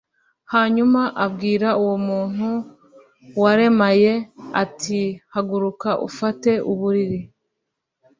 hanyuma 0.53 1.01
abwira 1.25 1.67
uwo 1.81 1.95
muntu 2.07 2.47
waremaye 3.41 4.11
ati 4.63 4.99
haguruka 5.33 5.89
ufate 6.07 6.51
uburiri 6.71 7.19